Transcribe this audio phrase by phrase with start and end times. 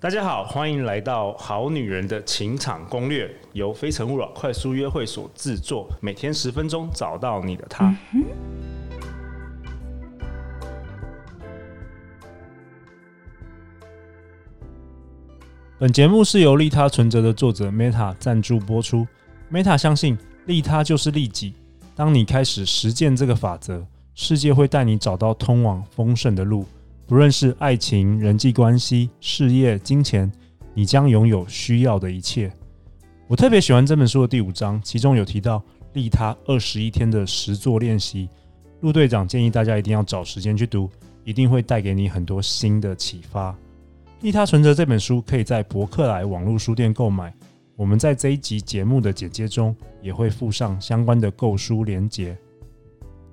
[0.00, 7.92] 大家好，欢迎来到《好女人的情场攻略》，由非诚勿扰快速约会所制作，每天十分钟，找到你的他。
[15.80, 19.04] 本节目是由利他存折的作者 Meta 赞助播出。
[19.50, 21.54] Meta 相信利他就是利己，
[21.96, 23.84] 当你开始实践这个法则，
[24.14, 26.64] 世界会带你找到通往丰盛的路。
[27.08, 30.30] 不论是爱情、人际关系、事业、金钱，
[30.74, 32.52] 你将拥有需要的一切。
[33.26, 38.28] 我特别喜欢这本书的第五章，其中有提到利他二十一天的实作练习。
[38.82, 40.90] 陆队长建议大家一定要找时间去读，
[41.24, 43.56] 一定会带给你很多新的启发。
[44.20, 47.34] 利他存折这本书可以在博客来网络书店购买。
[47.74, 52.36] 我们在这一集节目的简介中也会附上相关的购书连结。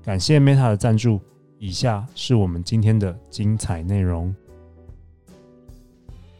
[0.01, 1.19] 感谢 Meta 的赞助。
[1.57, 4.33] 以下是我们今天的精彩内容。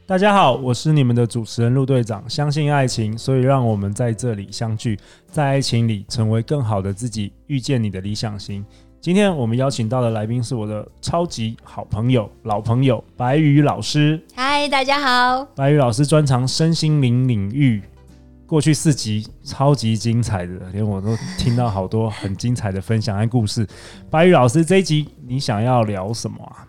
[0.06, 2.30] 大家好，我是你们的主持人陆队长。
[2.30, 8.64] 相信爱情，所以让我们在这里相聚，在爱情里成为更好的自己，遇见你的理想型。
[9.00, 14.22] 今天我们邀请到的来宾是我的超级好朋友、老朋友白宇老师。
[14.36, 15.46] 嗨，大家好。
[15.56, 17.82] 白宇老师专长身心灵领域。
[18.48, 23.66] 过去四集超级精彩的，连我都听到好多很精彩的分享和故事。
[24.10, 26.68] 白宇老师，这一集你想要聊什么啊？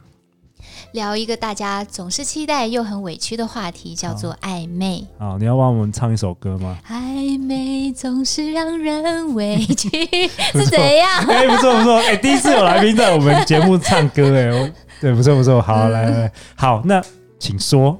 [0.93, 5.05] 聊一个大家总是期待又很委屈的话题，叫做暧昧。
[5.19, 6.79] 好，你要帮我们唱一首歌吗？
[6.89, 9.89] 暧昧总是让人委屈，
[10.55, 11.09] 是怎样？
[11.29, 17.03] 哎、欸，不错不错，哎、欸，第一次有来宾在我们节目唱歌、欸，哎，对，不错不错，好，嗯、来来来，好，那
[17.39, 17.99] 请说。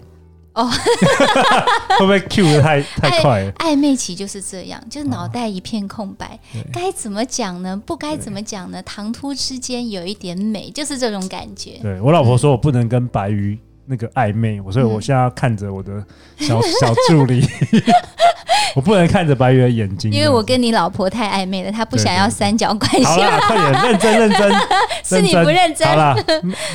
[0.57, 0.67] 哦，
[2.01, 3.53] 会不会 Q 的太太快了？
[3.59, 6.39] 暧昧期就是这样，就是脑袋一片空白，
[6.73, 7.81] 该、哦、怎么讲呢？
[7.85, 8.83] 不该怎么讲呢？
[8.83, 11.79] 唐突之间有一点美，就是这种感觉。
[11.83, 16.05] 对，我老婆说我不能跟白瑜那个暧昧，我所以我现在要看着我的
[16.39, 17.47] 小小助理。
[18.75, 23.05] 我不能看着白宇的眼睛，因为我跟你老婆太暧昧了，她不想要三角关系。
[23.05, 24.53] 好了，快点，认真 认真，
[25.03, 25.89] 是你不认真。
[25.89, 26.15] 好了，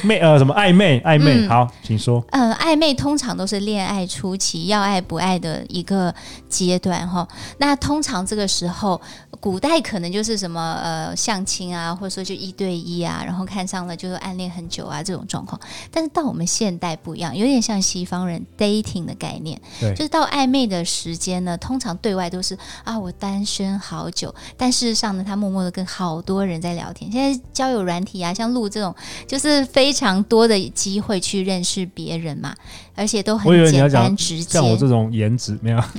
[0.02, 2.24] 昧呃什么暧昧暧昧，好，请说。
[2.32, 6.12] 嗯，暧昧通常都是恋爱初期要爱不爱的一个
[6.50, 7.28] 阶段哈。
[7.60, 9.00] 那通常这个时候，
[9.42, 15.60] 古代可能就是什么呃相亲啊，或者说就一对一啊，然后看上了就是暗恋很久啊这种状况。
[15.92, 21.92] 但是到我们现代不一样，有点像西方人 dating 的概念，对，就是到暧昧的时间呢，通常。
[22.02, 27.12] 对外都是啊，我单身好久，但事实上呢，他默默的跟好多人在聊天。
[27.12, 28.96] 现在交友软体啊，像录这种，
[29.28, 32.56] 就是非常多的机会去认识别人嘛。
[32.94, 35.78] 而且都很简单直接，像我这种颜值没有，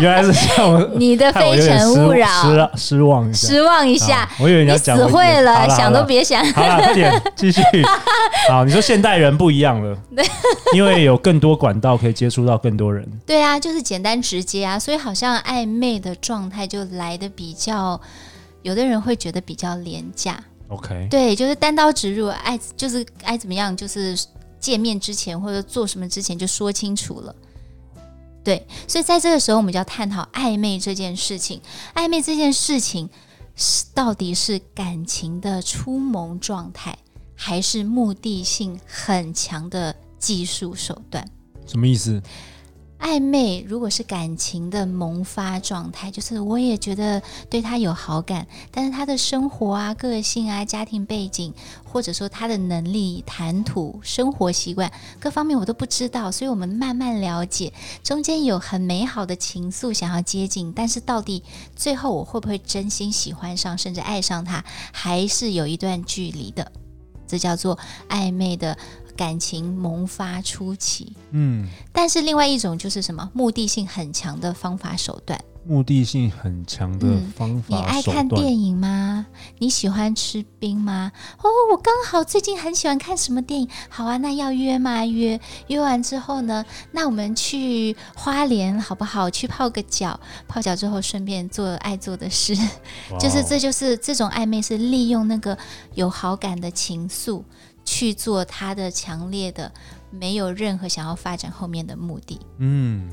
[0.00, 2.26] 原来是像我， 你的非诚勿扰，
[2.76, 6.44] 失失望一下，失望一下，我以为你要讲，死会了，想都别想。
[6.52, 7.62] 好了，快点继续。
[8.48, 10.24] 好，你说现代人不一样了，对，
[10.74, 13.06] 因为有更多管道可以接触到更多人。
[13.26, 18.00] 对啊，就是简单直接啊，所以好像暧昧的状态就来的比较，
[18.62, 20.38] 有的人会觉得比较廉价。
[20.68, 24.18] OK，对，就是单刀直入，爱就是爱怎么样，就是。
[24.62, 27.34] 见面之前或者做什么之前就说清楚了，
[28.44, 31.60] 对，所以在这个时候我们就要探讨暧昧这件事情。
[31.94, 33.08] 暧昧这件事情
[33.54, 36.98] 是到底是感情的初萌状态，
[37.34, 41.24] 还是目的性很强的技术手段？
[41.66, 42.20] 什么意思？
[43.02, 47.20] 暧昧如果是感情的萌发状态，就是我也觉得
[47.50, 51.52] 对他有好感，但是他的生活啊、个性啊、家庭背景，
[51.84, 57.72] 或者说他的能力、谈吐、生活习惯各方面我都不知道，所以我们慢慢了解，
[58.04, 61.42] 中间有很美好的情愫想要接近，但是到底
[61.74, 66.70] 最后我会不会真心喜欢上，甚至爱上他，还是有一段距离的，
[67.26, 67.76] 这叫做
[68.08, 68.78] 暧昧的。
[69.16, 75.38] 感情萌发初期，嗯，但是另外一种就是什么目的性很强的方法手段。
[75.64, 77.06] 目的性很强的
[77.36, 77.76] 方法。
[77.76, 79.24] 嗯，你爱看电影吗？
[79.60, 81.12] 你喜欢吃冰吗？
[81.38, 83.68] 哦，我刚好最近很喜欢看什么电影。
[83.88, 85.06] 好啊，那要约吗？
[85.06, 86.64] 约约完之后呢？
[86.90, 89.30] 那我们去花莲好不好？
[89.30, 92.56] 去泡个脚，泡脚之后顺便做爱做的事。
[93.20, 95.56] 就是这就是这种暧昧是利用那个
[95.94, 97.40] 有好感的情愫。
[97.84, 99.70] 去做他的强烈的，
[100.10, 102.38] 没有任何想要发展后面的目的。
[102.58, 103.10] 嗯，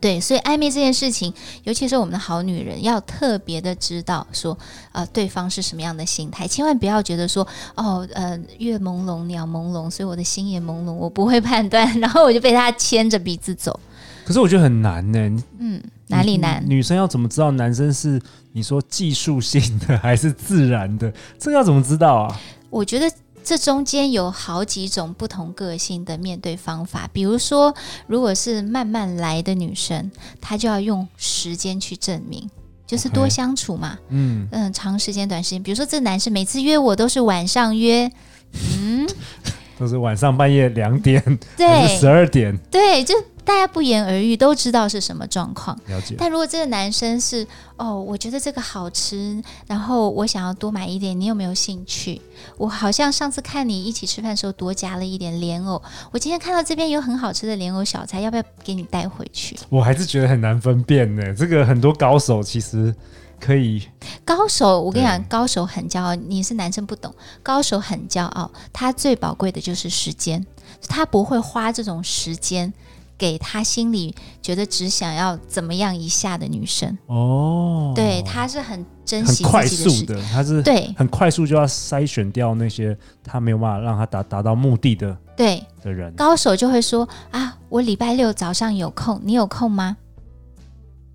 [0.00, 1.32] 对，所以暧昧这件事情，
[1.64, 4.56] 尤其是我们的好女人，要特别的知道说，
[4.92, 13.78] 呃，对方是什么样的心态，千万不要觉得说，哦，呃，月朦胧，鸟朦胧，所以我的心也朦胧，我不会判断， 然后我就被他牵着鼻子走。
[14.24, 15.42] 可是我觉得很难呢。
[15.58, 16.62] 嗯，哪里难？
[16.68, 18.20] 女生要怎么知道男生是
[18.52, 21.12] 你说技术性的还是自然的？
[21.38, 22.40] 这个要怎么知道啊？
[22.70, 23.10] 我觉得。
[23.48, 27.08] 这中间有好几种不同个性的面对方法。
[27.14, 27.74] 比如说，
[28.06, 32.46] 如果是慢慢来的女生，她就要用时间去证明，
[32.86, 33.98] 就是多相处嘛。
[34.10, 35.62] 嗯，长时间、短时间。
[35.62, 38.12] 比如说，这男生每次约我都是晚上约，
[38.52, 39.08] 嗯，
[39.80, 41.22] 都是晚上半夜两点，
[41.56, 43.14] 对，十二点，对，就。
[43.48, 45.74] 大家不言而喻，都知道是什么状况。
[45.86, 46.14] 了解。
[46.18, 47.46] 但如果这个男生是
[47.78, 52.20] 哦，我觉得这个好吃，然后我想要多买一点，你有没有兴趣？
[52.58, 59.56] 我好像上次看你一起吃饭的时候多夹了一点莲藕，我今天看到这边有很好吃的莲藕小菜，要不要给你带回去？
[59.70, 61.34] 我还是觉得很难分辨呢。
[61.34, 62.94] 这个很多高手其实
[63.40, 63.82] 可以。
[64.26, 66.14] 高手，我跟你讲，高手很骄傲。
[66.14, 70.44] 你是男生不懂，高手很骄傲，他最宝贵的就是时间，
[70.86, 72.74] 他不会花这种时间。
[73.18, 86.14] 给他心里觉得只想要怎么样一下的女生哦，对，他是很珍惜很快速的，他是对很快速就要筛选掉那些他没有办法让他达达到目的的对的人。
[86.14, 89.96] 高手就会说啊，我礼拜六早上有空，你有空吗？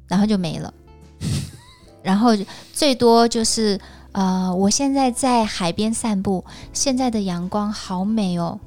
[0.10, 0.72] 然后就没了，
[2.04, 2.32] 然后
[2.74, 3.80] 最多就是
[4.12, 8.60] 呃，我现在在海边散步，现在的阳光好美哦。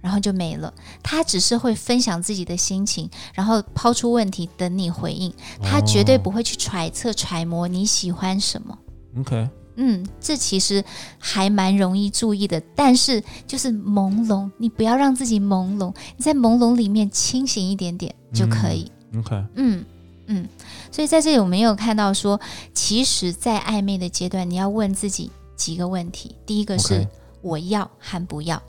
[0.00, 0.72] 然后就没了。
[1.02, 5.32] 他只是会分享自己的心情，然后抛出问题等你回应。
[5.62, 8.78] 他绝对不会去揣测揣摩你喜欢什么。
[9.18, 10.84] OK，嗯，这其实
[11.18, 12.60] 还蛮容易注意的。
[12.74, 18.90] 但是就是朦胧，你不要让自己朦胧，你在朦胧里面清醒一点点就可以。
[19.12, 19.84] 嗯、OK，嗯
[20.26, 20.48] 嗯。
[20.92, 22.40] 所以在这里我们有看到说，
[22.74, 26.34] 其实，在暧昧的阶段，你要问自己几个问题。
[26.46, 27.06] 第一个是
[27.42, 28.62] 我要和不要。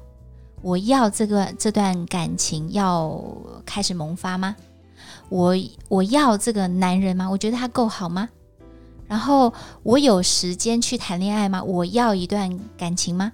[0.62, 3.22] 我要这个这段感情要
[3.66, 4.56] 开始萌发吗？
[5.30, 5.56] 我
[5.88, 7.30] 我要这个男人吗？
[7.30, 8.28] 我觉得他够好吗？
[9.08, 9.54] 然后
[9.84, 11.64] 我有时间去谈恋爱吗？
[11.64, 13.32] 我要一段感情吗？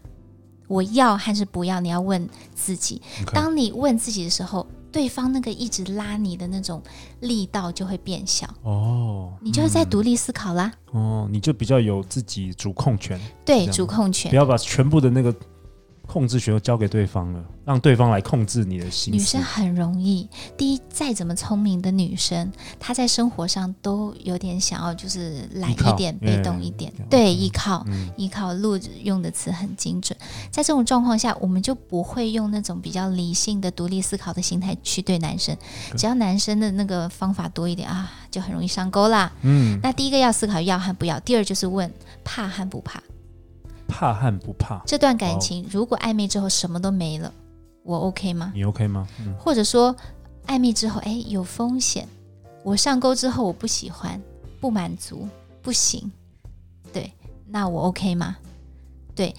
[0.68, 1.80] 我要还是不要？
[1.80, 3.02] 你要问自己。
[3.34, 6.82] 当你问自己的时候，对方那个一直拉你的那种
[7.20, 10.72] 力道就会变小哦，你就是在独立思考啦。
[10.92, 13.20] 哦，你就比较有自己主控权。
[13.46, 15.34] 对，主控权，不要把全部的那个。
[16.08, 19.14] 控制权都交给对方了，让对方来控制你的心。
[19.14, 26.92] 女生很容易，第一，再怎么聪明的女生，她在生活上都有点想要，就是懒一点、被动一点。
[27.10, 28.54] 对，依靠，嗯、依靠。
[28.56, 30.18] 路用的词很精准。
[30.50, 35.56] 在这种状况下，我们就不会用那种比较理性的、独立思考的心态去对男生。
[35.98, 39.32] 只要男生的那个方法多一点啊，就很容易上钩啦。
[39.42, 41.92] 嗯，那第一个要思考要和不要，第二就是问
[42.24, 43.02] 怕和不怕。
[43.96, 47.32] 怕和不怕，这段感情如果暧昧之后什么都没了，
[47.82, 48.52] 我 OK 吗？
[48.54, 49.08] 你 OK 吗？
[49.22, 49.96] 嗯、或者说
[50.48, 52.06] 暧昧之后，哎，有风险，
[52.62, 54.22] 我上钩之后我不喜欢，
[54.60, 55.26] 不满足，
[55.62, 56.12] 不行，
[56.92, 57.10] 对，
[57.48, 58.36] 那我 OK 吗？
[59.16, 59.34] 对，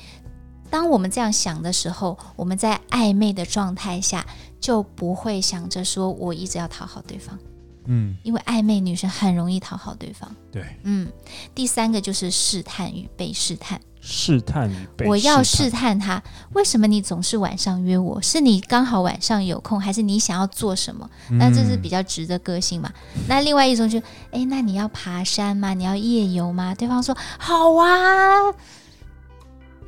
[0.71, 4.27] 当我们这样想的时候，我们在暧昧的状态下
[4.59, 7.39] 就不会想着说我一直要讨好对方，
[7.85, 11.13] 嗯，因为暧昧女生很容易讨好对方，对，嗯，
[11.55, 13.79] 第三个就是试探与被试探。
[14.09, 16.23] 试探与被探，我要试探他，
[16.53, 18.23] 为什么你总是晚上约我？
[18.23, 21.11] 是你刚好晚上有空，还是你想要做什么？
[21.31, 22.89] 那这是比较直的个性嘛？
[23.17, 25.75] 嗯、那另外一种就是，哎，那你要爬山吗？
[25.75, 26.73] 你要夜游吗？
[26.73, 28.55] 对方说好啊。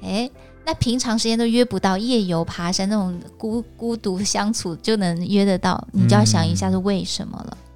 [0.02, 0.28] 哎，
[0.66, 7.56] 那平常时间都约不到，夜游、爬山那种孤孤独相处就能约得到，你就要想一下是为什么了。
[7.62, 7.67] 嗯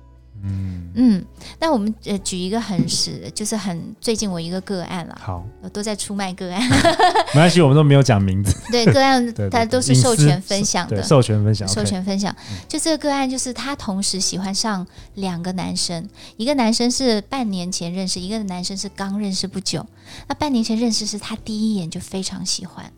[0.94, 1.24] 嗯，
[1.58, 5.18] 那我们呃举一个很实，就是很最近我一个个案了。
[5.20, 6.60] 好，我都在出卖个案，
[7.32, 8.54] 没关系，我们都没有讲名字。
[8.70, 12.34] 对，个案 它都是授权分享的，授权分享，授权分享。
[12.68, 19.86] 就这个个案，就是他同时喜欢上两个男生，一个男生是半年前认识，一个男生是刚认识不久。
[20.28, 22.92] 那半年前认识是他第一眼就非常喜欢。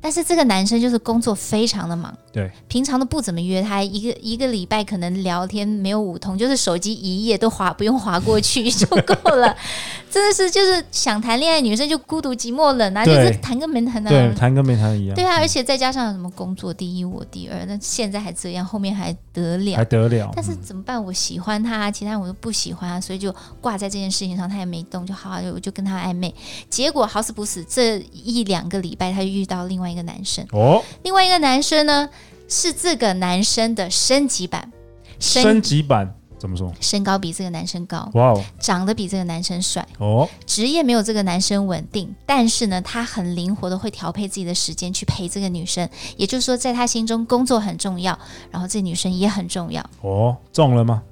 [0.00, 9.56] 但是这个男生就是工作非常的忙，对，平常都不怎么约他，一个一个礼拜可能聊天没有五通，就是手机一页都划不用划过去就够了，
[10.16, 21.04] 真的是就是想谈恋爱女生就孤独寂寞冷啊，就是谈个没谈的，对，谈个没谈一样，对啊，而且再加上什么工作第一我第二，那现在还这样，后面还得了，还得了，但是怎么办？
[21.04, 23.30] 我喜欢他，其他人我都不喜欢，所以就
[23.60, 26.34] 挂在这件事情上，他也没动，就好好我就跟他暧昧，
[26.70, 30.06] 结果好死不死这一两个礼拜他就遇到另外一个。
[30.06, 30.46] 男生。
[30.52, 32.08] 哦，另外一个男生呢，
[32.48, 34.70] 是这个男生的升级版。
[35.18, 36.72] 升，升级版怎么说？
[36.80, 45.88] 身高比这个男生高，哇哦，长得比这个男生帅哦，职业没有这个男生稳定，但是呢，他很灵活的会调配自己的时间去陪这个女生。
[46.16, 48.18] 也就是说，在他心中，工作很重要，
[48.50, 49.84] 然后这女生也很重要。
[50.02, 51.02] 哦，中了吗？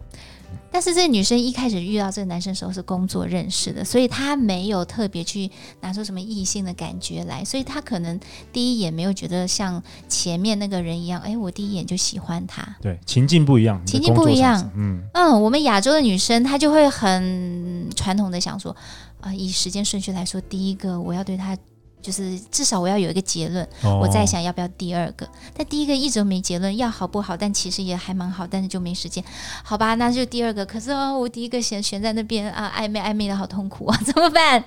[0.74, 5.48] 但是这个女生一开始遇到这个男生的时候是工作认识的，所以她没有特别去
[5.80, 8.18] 拿出什么异性的感觉来，所以她可能
[8.52, 12.76] 第一眼没有觉得像前面那个人一样，哎，我第一眼就喜欢他。
[12.82, 14.68] 对，情境不一样，情境不一样。
[14.74, 18.72] 嗯嗯，我们亚洲的女生她就会很传统的想说，
[19.20, 21.56] 啊、呃，以时间顺序来说，第一个我要对他。
[22.04, 25.26] 就是至少我要有一个结论，哦、我在想要不要第二个。
[25.56, 27.34] 但第一个一直没结论，要好不好？
[27.34, 29.24] 但其实也还蛮好，但是就没时间。
[29.62, 30.66] 好吧，那就第二个。
[30.66, 34.62] 可是哦，我第一个悬悬在那边啊，暧昧暧昧的好痛苦啊， 怎么办？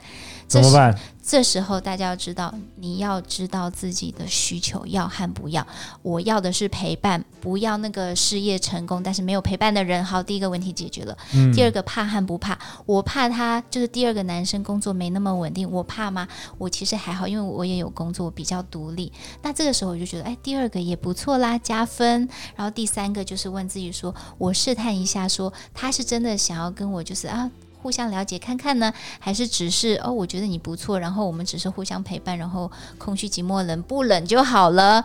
[0.48, 0.98] 怎么办？
[1.22, 5.68] 这时候大家要知道，你要知道自己的需求要和不要。
[6.02, 10.04] 我要的是陪伴，不要那个事业成功但是没有陪伴的人。
[10.06, 11.18] 好，第一个问题解决了。
[11.34, 16.26] 嗯、第二个怕和不怕，我怕他就是第二个男生工作没那么稳定，我怕吗？
[16.58, 19.12] 我其实还好，因为我也有工作，比较独立。
[19.42, 22.30] 那这个时候我就觉得，哎，第二个也不错啦，加分。
[22.56, 27.52] 然后第三个就是问自己说，我试探一下说，说他是真的想要跟我就是啊。
[27.82, 30.12] 互相了解看看呢，还是只是哦？
[30.12, 35.04] 我觉得你不错，然后我们只是互相陪伴，然后空虚寂寞冷不冷就好了。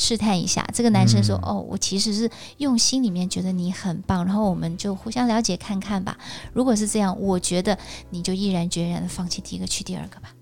[0.00, 6.16] 试探一下，这个男生说：“嗯、哦，我其实是用心里面觉得你很棒，然后我们就互相了解看看吧。
[6.52, 7.76] 如果是这样，我觉得
[8.10, 10.32] 你就毅然决然的放弃第一个，去第二个吧。”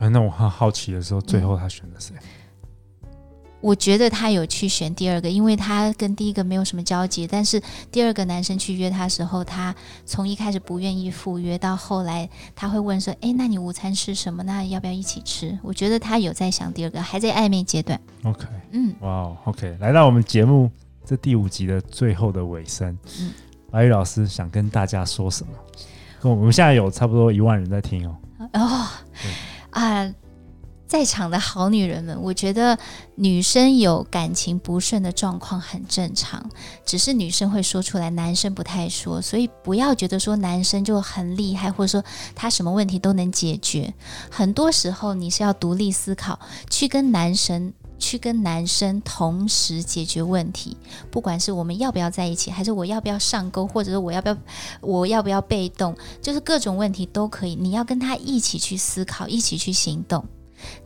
[0.00, 2.12] 啊，那我很好奇的时候，最后他选的谁？
[2.16, 2.22] 嗯
[3.60, 7.26] 我觉得他有去选第二个，因为他跟第一个没有什么交集。
[7.26, 7.60] 但是
[7.90, 9.74] 第二个男生去约他的时候，他
[10.06, 14.42] 从一开始不愿意赴约，到后来他会问说：“诶，那你午餐吃什么？
[14.44, 18.00] 那要不要一起吃？”我觉得他有在想第二个，还在暧昧阶段。
[18.22, 20.70] OK，嗯，哇，wow，OK，来到我们节目
[21.04, 23.32] 这第五集的最后的尾声，嗯，
[23.70, 25.52] 白宇老师想跟大家说什么？
[26.30, 28.16] 我们现在有差不多一万人在听哦。
[28.52, 29.02] 哦，啊。
[30.88, 32.76] 在场的好女人们，我觉得
[33.14, 36.50] 女生有感情不顺的状况很正常，
[36.84, 42.02] 只是女生会说出来，男生不太说，所以不要觉得说男生就很厉害，或者说
[42.34, 43.92] 他什么问题都能解决。
[44.30, 46.40] 很多时候你是要独立思考，
[46.70, 50.74] 去跟男生去跟男生同时解决问题。
[51.10, 54.36] 不管是我们要不要在一起，还是我要不要上钩，或者是我要不要
[54.80, 57.54] 我要不要被动，就是各种问题都可以。
[57.54, 60.24] 你要跟他一起去思考，一起去行动。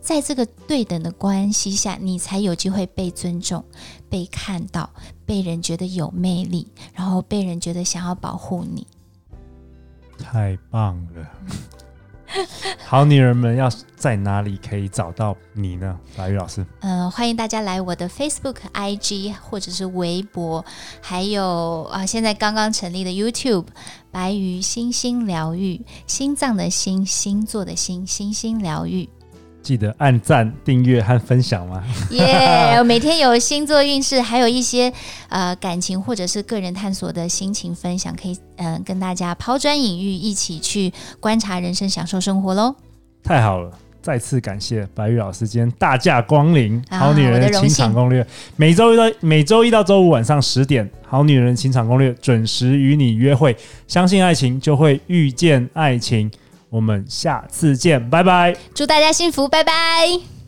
[0.00, 3.64] 在这个对等的关系下，你才有机会被尊重、
[4.08, 4.90] 被看到、
[5.24, 8.86] 被人觉得有魅力，然后被人觉得想要保护你。
[10.18, 11.28] 太棒了！
[12.86, 15.98] 好女人们要在哪里可以找到你呢？
[16.16, 20.64] 白玉老师，嗯、呃，欢迎大家来我的 Facebook、IG 或者是微博，
[21.02, 23.66] 还有啊，现在刚刚成立的 YouTube“
[24.10, 29.06] 白鱼星星疗愈”，心脏的心，星座的星，星星疗愈。
[29.62, 31.82] 记得按赞、订阅和分享吗？
[32.10, 32.74] 耶！
[32.78, 34.92] 我每天有星座运势，还有一些
[35.28, 42.74] 呃感情或者是个人探索的心情分享，可以嗯、呃、跟大家抛砖引玉，一起去观察人生，享受生活喽。
[43.22, 43.70] 太好了！
[44.02, 48.20] 再次感谢白玉老师今天大驾光临，《好女人的情场攻略》
[48.56, 53.56] 每周一到每周一到周五晚上十点，《好女人情场攻略》准时与你约会。
[53.86, 56.28] 相信爱情，就会遇见爱情。
[56.72, 58.56] 我们下次见，拜拜！
[58.74, 60.41] 祝大家幸福，拜拜。